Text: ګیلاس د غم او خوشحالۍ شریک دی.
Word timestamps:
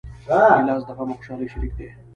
ګیلاس 0.57 0.83
د 0.87 0.89
غم 0.97 1.09
او 1.11 1.17
خوشحالۍ 1.19 1.47
شریک 1.53 1.73
دی. 1.77 1.87